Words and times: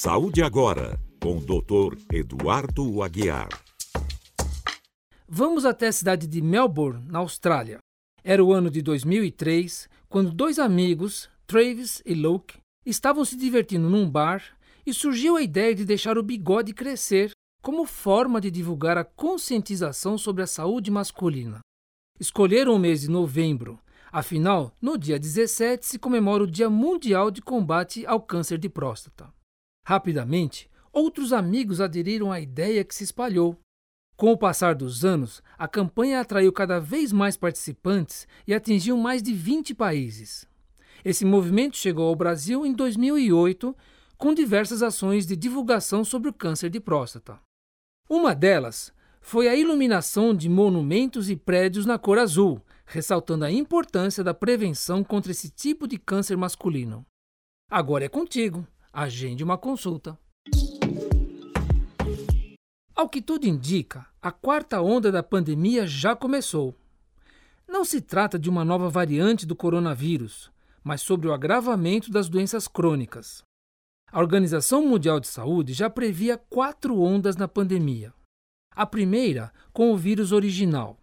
Saúde 0.00 0.44
Agora, 0.44 0.96
com 1.20 1.38
o 1.38 1.40
Dr. 1.40 1.98
Eduardo 2.12 3.02
Aguiar. 3.02 3.48
Vamos 5.28 5.64
até 5.64 5.88
a 5.88 5.92
cidade 5.92 6.28
de 6.28 6.40
Melbourne, 6.40 7.04
na 7.10 7.18
Austrália. 7.18 7.80
Era 8.22 8.44
o 8.44 8.52
ano 8.52 8.70
de 8.70 8.80
2003, 8.80 9.88
quando 10.08 10.30
dois 10.30 10.60
amigos, 10.60 11.28
Travis 11.48 12.00
e 12.06 12.14
Luke, 12.14 12.58
estavam 12.86 13.24
se 13.24 13.36
divertindo 13.36 13.90
num 13.90 14.08
bar 14.08 14.40
e 14.86 14.94
surgiu 14.94 15.34
a 15.34 15.42
ideia 15.42 15.74
de 15.74 15.84
deixar 15.84 16.16
o 16.16 16.22
bigode 16.22 16.72
crescer 16.72 17.32
como 17.60 17.84
forma 17.84 18.40
de 18.40 18.52
divulgar 18.52 18.96
a 18.96 19.02
conscientização 19.04 20.16
sobre 20.16 20.44
a 20.44 20.46
saúde 20.46 20.92
masculina. 20.92 21.58
Escolheram 22.20 22.72
o 22.72 22.78
mês 22.78 23.00
de 23.00 23.10
novembro, 23.10 23.80
afinal, 24.12 24.72
no 24.80 24.96
dia 24.96 25.18
17 25.18 25.84
se 25.84 25.98
comemora 25.98 26.44
o 26.44 26.46
Dia 26.46 26.70
Mundial 26.70 27.32
de 27.32 27.42
Combate 27.42 28.06
ao 28.06 28.20
Câncer 28.20 28.58
de 28.58 28.68
Próstata. 28.68 29.36
Rapidamente, 29.88 30.70
outros 30.92 31.32
amigos 31.32 31.80
aderiram 31.80 32.30
à 32.30 32.38
ideia 32.38 32.84
que 32.84 32.94
se 32.94 33.04
espalhou. 33.04 33.58
Com 34.18 34.30
o 34.30 34.36
passar 34.36 34.74
dos 34.74 35.02
anos, 35.02 35.42
a 35.56 35.66
campanha 35.66 36.20
atraiu 36.20 36.52
cada 36.52 36.78
vez 36.78 37.10
mais 37.10 37.38
participantes 37.38 38.28
e 38.46 38.52
atingiu 38.52 38.98
mais 38.98 39.22
de 39.22 39.32
20 39.32 39.74
países. 39.74 40.46
Esse 41.02 41.24
movimento 41.24 41.78
chegou 41.78 42.06
ao 42.06 42.14
Brasil 42.14 42.66
em 42.66 42.74
2008 42.74 43.74
com 44.18 44.34
diversas 44.34 44.82
ações 44.82 45.26
de 45.26 45.34
divulgação 45.34 46.04
sobre 46.04 46.28
o 46.28 46.34
câncer 46.34 46.68
de 46.68 46.80
próstata. 46.80 47.40
Uma 48.10 48.34
delas 48.34 48.92
foi 49.22 49.48
a 49.48 49.56
iluminação 49.56 50.34
de 50.34 50.50
monumentos 50.50 51.30
e 51.30 51.34
prédios 51.34 51.86
na 51.86 51.98
cor 51.98 52.18
azul, 52.18 52.60
ressaltando 52.84 53.46
a 53.46 53.50
importância 53.50 54.22
da 54.22 54.34
prevenção 54.34 55.02
contra 55.02 55.32
esse 55.32 55.48
tipo 55.48 55.88
de 55.88 55.96
câncer 55.96 56.36
masculino. 56.36 57.06
Agora 57.70 58.04
é 58.04 58.08
contigo. 58.10 58.66
Agende 59.00 59.44
uma 59.44 59.56
consulta. 59.56 60.18
Ao 62.96 63.08
que 63.08 63.22
tudo 63.22 63.46
indica, 63.46 64.04
a 64.20 64.32
quarta 64.32 64.82
onda 64.82 65.12
da 65.12 65.22
pandemia 65.22 65.86
já 65.86 66.16
começou. 66.16 66.74
Não 67.68 67.84
se 67.84 68.00
trata 68.00 68.36
de 68.36 68.50
uma 68.50 68.64
nova 68.64 68.90
variante 68.90 69.46
do 69.46 69.54
coronavírus, 69.54 70.50
mas 70.82 71.00
sobre 71.00 71.28
o 71.28 71.32
agravamento 71.32 72.10
das 72.10 72.28
doenças 72.28 72.66
crônicas. 72.66 73.44
A 74.10 74.18
Organização 74.18 74.84
Mundial 74.84 75.20
de 75.20 75.28
Saúde 75.28 75.74
já 75.74 75.88
previa 75.88 76.36
quatro 76.36 77.00
ondas 77.00 77.36
na 77.36 77.46
pandemia. 77.46 78.12
A 78.74 78.84
primeira 78.84 79.52
com 79.72 79.92
o 79.92 79.96
vírus 79.96 80.32
original, 80.32 80.98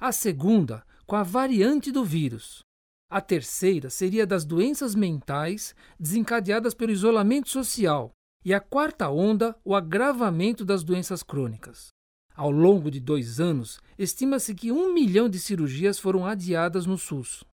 a 0.00 0.10
segunda 0.10 0.84
com 1.06 1.14
a 1.14 1.22
variante 1.22 1.92
do 1.92 2.04
vírus, 2.04 2.64
a 3.12 3.20
terceira 3.20 3.90
seria 3.90 4.26
das 4.26 4.42
doenças 4.42 4.94
mentais 4.94 5.74
desencadeadas 6.00 6.72
pelo 6.72 6.90
isolamento 6.90 7.50
social. 7.50 8.10
E 8.42 8.54
a 8.54 8.58
quarta 8.58 9.10
onda, 9.10 9.54
o 9.62 9.76
agravamento 9.76 10.64
das 10.64 10.82
doenças 10.82 11.22
crônicas. 11.22 11.88
Ao 12.34 12.50
longo 12.50 12.90
de 12.90 12.98
dois 12.98 13.38
anos, 13.38 13.78
estima-se 13.98 14.54
que 14.54 14.72
um 14.72 14.94
milhão 14.94 15.28
de 15.28 15.38
cirurgias 15.38 15.98
foram 15.98 16.24
adiadas 16.24 16.86
no 16.86 16.96
SUS. 16.96 17.44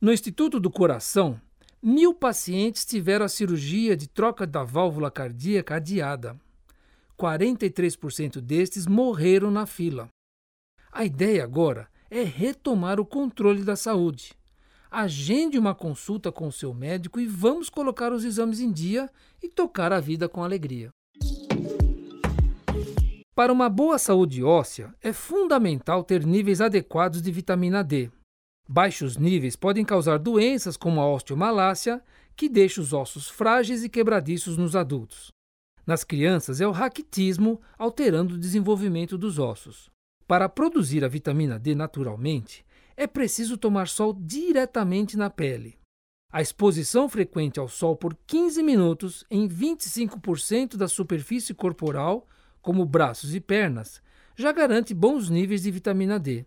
No 0.00 0.12
Instituto 0.12 0.58
do 0.58 0.68
Coração, 0.68 1.40
mil 1.80 2.12
pacientes 2.12 2.84
tiveram 2.84 3.24
a 3.24 3.28
cirurgia 3.28 3.96
de 3.96 4.08
troca 4.08 4.44
da 4.44 4.64
válvula 4.64 5.12
cardíaca 5.12 5.76
adiada. 5.76 6.36
43% 7.16 8.40
destes 8.40 8.84
morreram 8.84 9.48
na 9.48 9.64
fila. 9.64 10.08
A 10.90 11.04
ideia 11.04 11.44
agora 11.44 11.88
é 12.10 12.24
retomar 12.24 12.98
o 12.98 13.06
controle 13.06 13.62
da 13.62 13.76
saúde 13.76 14.36
agende 14.90 15.58
uma 15.58 15.74
consulta 15.74 16.32
com 16.32 16.48
o 16.48 16.52
seu 16.52 16.72
médico 16.72 17.20
e 17.20 17.26
vamos 17.26 17.68
colocar 17.68 18.12
os 18.12 18.24
exames 18.24 18.60
em 18.60 18.70
dia 18.72 19.10
e 19.42 19.48
tocar 19.48 19.92
a 19.92 20.00
vida 20.00 20.28
com 20.28 20.42
alegria. 20.42 20.90
Para 23.34 23.52
uma 23.52 23.68
boa 23.68 23.98
saúde 23.98 24.42
óssea, 24.42 24.92
é 25.00 25.12
fundamental 25.12 26.02
ter 26.02 26.26
níveis 26.26 26.60
adequados 26.60 27.22
de 27.22 27.30
vitamina 27.30 27.84
D. 27.84 28.10
Baixos 28.68 29.16
níveis 29.16 29.54
podem 29.54 29.84
causar 29.84 30.18
doenças 30.18 30.76
como 30.76 31.00
a 31.00 31.08
osteomalácia, 31.08 32.02
que 32.34 32.48
deixa 32.48 32.80
os 32.80 32.92
ossos 32.92 33.28
frágeis 33.28 33.84
e 33.84 33.88
quebradiços 33.88 34.56
nos 34.56 34.74
adultos. 34.74 35.30
Nas 35.86 36.04
crianças, 36.04 36.60
é 36.60 36.66
o 36.66 36.72
raquitismo, 36.72 37.60
alterando 37.78 38.34
o 38.34 38.38
desenvolvimento 38.38 39.16
dos 39.16 39.38
ossos. 39.38 39.88
Para 40.26 40.48
produzir 40.48 41.02
a 41.02 41.08
vitamina 41.08 41.58
D 41.58 41.74
naturalmente, 41.74 42.62
é 42.98 43.06
preciso 43.06 43.56
tomar 43.56 43.86
sol 43.86 44.12
diretamente 44.12 45.16
na 45.16 45.30
pele. 45.30 45.78
A 46.32 46.42
exposição 46.42 47.08
frequente 47.08 47.60
ao 47.60 47.68
sol 47.68 47.94
por 47.94 48.12
15 48.26 48.60
minutos 48.60 49.24
em 49.30 49.48
25% 49.48 50.76
da 50.76 50.88
superfície 50.88 51.54
corporal, 51.54 52.26
como 52.60 52.84
braços 52.84 53.36
e 53.36 53.40
pernas, 53.40 54.02
já 54.34 54.50
garante 54.50 54.92
bons 54.92 55.30
níveis 55.30 55.62
de 55.62 55.70
vitamina 55.70 56.18
D. 56.18 56.44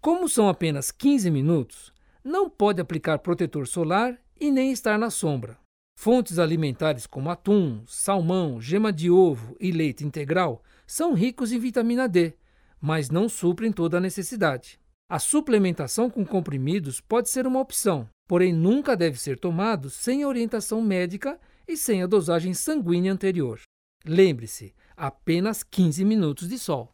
Como 0.00 0.26
são 0.26 0.48
apenas 0.48 0.90
15 0.90 1.30
minutos, 1.30 1.92
não 2.24 2.48
pode 2.48 2.80
aplicar 2.80 3.18
protetor 3.18 3.66
solar 3.68 4.18
e 4.40 4.50
nem 4.50 4.72
estar 4.72 4.98
na 4.98 5.10
sombra. 5.10 5.58
Fontes 5.98 6.38
alimentares 6.38 7.06
como 7.06 7.28
atum, 7.28 7.84
salmão, 7.86 8.58
gema 8.58 8.90
de 8.90 9.10
ovo 9.10 9.54
e 9.60 9.70
leite 9.70 10.02
integral 10.02 10.62
são 10.86 11.12
ricos 11.12 11.52
em 11.52 11.58
vitamina 11.58 12.08
D, 12.08 12.32
mas 12.80 13.10
não 13.10 13.28
suprem 13.28 13.70
toda 13.70 13.98
a 13.98 14.00
necessidade. 14.00 14.82
A 15.06 15.18
suplementação 15.18 16.08
com 16.08 16.24
comprimidos 16.24 16.98
pode 16.98 17.28
ser 17.28 17.46
uma 17.46 17.60
opção, 17.60 18.08
porém 18.26 18.54
nunca 18.54 18.96
deve 18.96 19.20
ser 19.20 19.38
tomado 19.38 19.90
sem 19.90 20.24
orientação 20.24 20.80
médica 20.80 21.38
e 21.68 21.76
sem 21.76 22.02
a 22.02 22.06
dosagem 22.06 22.54
sanguínea 22.54 23.12
anterior. 23.12 23.60
Lembre-se, 24.06 24.74
apenas 24.96 25.62
15 25.62 26.04
minutos 26.06 26.48
de 26.48 26.58
sol. 26.58 26.90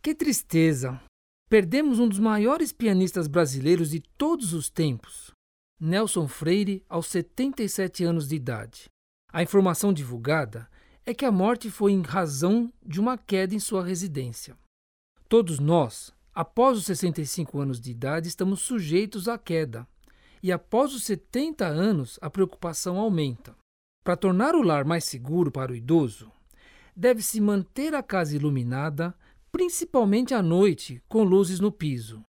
Que 0.00 0.14
tristeza! 0.14 1.00
Perdemos 1.50 1.98
um 1.98 2.08
dos 2.08 2.20
maiores 2.20 2.72
pianistas 2.72 3.26
brasileiros 3.26 3.90
de 3.90 4.00
todos 4.16 4.52
os 4.52 4.70
tempos, 4.70 5.32
Nelson 5.80 6.28
Freire, 6.28 6.84
aos 6.88 7.06
77 7.08 8.04
anos 8.04 8.28
de 8.28 8.36
idade. 8.36 8.84
A 9.32 9.42
informação 9.42 9.92
divulgada 9.92 10.68
é 11.04 11.12
que 11.12 11.24
a 11.24 11.32
morte 11.32 11.70
foi 11.70 11.90
em 11.90 12.02
razão 12.02 12.72
de 12.84 13.00
uma 13.00 13.18
queda 13.18 13.54
em 13.54 13.58
sua 13.58 13.84
residência. 13.84 14.56
Todos 15.36 15.58
nós, 15.58 16.14
após 16.32 16.78
os 16.78 16.84
65 16.84 17.58
anos 17.58 17.80
de 17.80 17.90
idade, 17.90 18.28
estamos 18.28 18.60
sujeitos 18.60 19.26
à 19.26 19.36
queda. 19.36 19.84
E 20.40 20.52
após 20.52 20.94
os 20.94 21.02
70 21.02 21.66
anos, 21.66 22.20
a 22.22 22.30
preocupação 22.30 23.00
aumenta. 23.00 23.56
Para 24.04 24.16
tornar 24.16 24.54
o 24.54 24.62
lar 24.62 24.84
mais 24.84 25.02
seguro 25.02 25.50
para 25.50 25.72
o 25.72 25.74
idoso, 25.74 26.30
deve-se 26.94 27.40
manter 27.40 27.96
a 27.96 28.00
casa 28.00 28.36
iluminada, 28.36 29.12
principalmente 29.50 30.32
à 30.34 30.40
noite, 30.40 31.02
com 31.08 31.24
luzes 31.24 31.58
no 31.58 31.72
piso. 31.72 32.22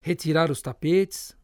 Retirar 0.00 0.48
os 0.48 0.62
tapetes. 0.62 1.36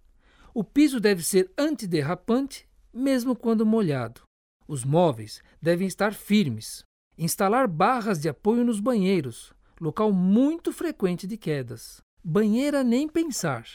O 0.54 0.62
piso 0.62 1.00
deve 1.00 1.24
ser 1.24 1.50
antiderrapante, 1.58 2.68
mesmo 2.94 3.34
quando 3.34 3.66
molhado. 3.66 4.20
Os 4.68 4.84
móveis 4.84 5.42
devem 5.60 5.88
estar 5.88 6.14
firmes. 6.14 6.84
Instalar 7.18 7.66
barras 7.66 8.20
de 8.20 8.28
apoio 8.28 8.64
nos 8.64 8.78
banheiros, 8.78 9.52
local 9.80 10.12
muito 10.12 10.72
frequente 10.72 11.26
de 11.26 11.36
quedas. 11.36 12.00
Banheira 12.22 12.82
nem 12.82 13.08
pensar. 13.08 13.66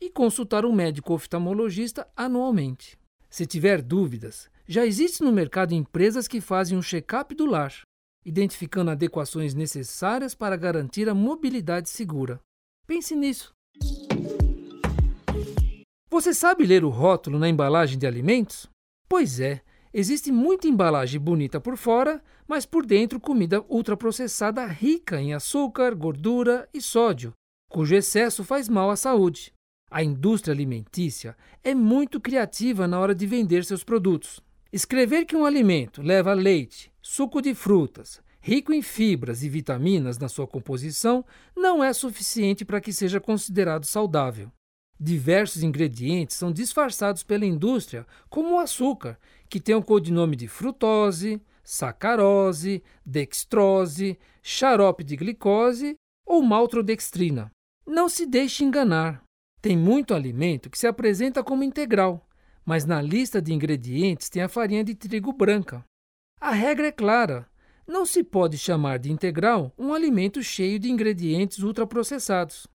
E 0.00 0.10
consultar 0.10 0.64
um 0.64 0.72
médico 0.72 1.14
oftalmologista 1.14 2.08
anualmente. 2.16 2.98
Se 3.30 3.46
tiver 3.46 3.80
dúvidas, 3.80 4.50
já 4.66 4.84
existe 4.84 5.22
no 5.22 5.32
mercado 5.32 5.74
empresas 5.74 6.26
que 6.26 6.40
fazem 6.40 6.76
um 6.76 6.82
check-up 6.82 7.34
do 7.34 7.46
lar, 7.46 7.72
identificando 8.24 8.90
adequações 8.90 9.54
necessárias 9.54 10.34
para 10.34 10.56
garantir 10.56 11.08
a 11.08 11.14
mobilidade 11.14 11.88
segura. 11.88 12.40
Pense 12.86 13.14
nisso. 13.14 13.54
Você 16.10 16.34
sabe 16.34 16.66
ler 16.66 16.84
o 16.84 16.90
rótulo 16.90 17.38
na 17.38 17.48
embalagem 17.48 17.98
de 17.98 18.06
alimentos? 18.06 18.68
Pois 19.08 19.40
é, 19.40 19.62
Existe 19.94 20.32
muita 20.32 20.66
embalagem 20.66 21.20
bonita 21.20 21.60
por 21.60 21.76
fora, 21.76 22.22
mas 22.48 22.64
por 22.64 22.86
dentro 22.86 23.20
comida 23.20 23.62
ultraprocessada 23.68 24.64
rica 24.64 25.20
em 25.20 25.34
açúcar, 25.34 25.94
gordura 25.94 26.66
e 26.72 26.80
sódio, 26.80 27.34
cujo 27.68 27.94
excesso 27.94 28.42
faz 28.42 28.70
mal 28.70 28.90
à 28.90 28.96
saúde. 28.96 29.52
A 29.90 30.02
indústria 30.02 30.54
alimentícia 30.54 31.36
é 31.62 31.74
muito 31.74 32.18
criativa 32.18 32.88
na 32.88 32.98
hora 32.98 33.14
de 33.14 33.26
vender 33.26 33.66
seus 33.66 33.84
produtos. 33.84 34.40
Escrever 34.72 35.26
que 35.26 35.36
um 35.36 35.44
alimento 35.44 36.00
leva 36.00 36.32
leite, 36.32 36.90
suco 37.02 37.42
de 37.42 37.54
frutas, 37.54 38.22
rico 38.40 38.72
em 38.72 38.80
fibras 38.80 39.42
e 39.42 39.48
vitaminas 39.50 40.16
na 40.16 40.28
sua 40.28 40.46
composição 40.46 41.22
não 41.54 41.84
é 41.84 41.92
suficiente 41.92 42.64
para 42.64 42.80
que 42.80 42.94
seja 42.94 43.20
considerado 43.20 43.84
saudável. 43.84 44.50
Diversos 45.04 45.64
ingredientes 45.64 46.36
são 46.36 46.52
disfarçados 46.52 47.24
pela 47.24 47.44
indústria 47.44 48.06
como 48.30 48.54
o 48.54 48.58
açúcar, 48.60 49.18
que 49.48 49.58
tem 49.58 49.74
o 49.74 49.82
codinome 49.82 50.36
de 50.36 50.46
frutose, 50.46 51.42
sacarose, 51.64 52.84
dextrose, 53.04 54.16
xarope 54.40 55.02
de 55.02 55.16
glicose 55.16 55.96
ou 56.24 56.40
maltodextrina. 56.40 57.50
Não 57.84 58.08
se 58.08 58.24
deixe 58.24 58.62
enganar. 58.62 59.24
Tem 59.60 59.76
muito 59.76 60.14
alimento 60.14 60.70
que 60.70 60.78
se 60.78 60.86
apresenta 60.86 61.42
como 61.42 61.64
integral, 61.64 62.24
mas 62.64 62.84
na 62.84 63.02
lista 63.02 63.42
de 63.42 63.52
ingredientes 63.52 64.30
tem 64.30 64.40
a 64.40 64.48
farinha 64.48 64.84
de 64.84 64.94
trigo 64.94 65.32
branca. 65.32 65.84
A 66.40 66.52
regra 66.52 66.86
é 66.86 66.92
clara: 66.92 67.48
não 67.88 68.06
se 68.06 68.22
pode 68.22 68.56
chamar 68.56 69.00
de 69.00 69.10
integral 69.10 69.72
um 69.76 69.92
alimento 69.92 70.40
cheio 70.44 70.78
de 70.78 70.88
ingredientes 70.88 71.58
ultraprocessados. 71.58 72.68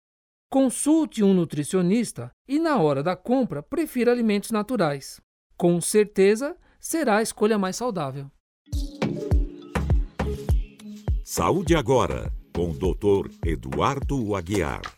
Consulte 0.49 1.23
um 1.23 1.33
nutricionista 1.33 2.31
e, 2.47 2.57
na 2.57 2.77
hora 2.77 3.03
da 3.03 3.17
compra, 3.17 3.61
prefira 3.61 4.13
alimentos 4.13 4.49
naturais. 4.49 5.19
Com 5.57 5.81
certeza, 5.81 6.55
será 6.79 7.17
a 7.17 7.21
escolha 7.21 7.59
mais 7.59 7.75
saudável. 7.75 8.31
Saúde 11.25 11.75
agora, 11.75 12.31
com 12.55 12.69
o 12.69 12.73
Dr. 12.73 13.29
Eduardo 13.45 14.35
Aguiar. 14.35 14.96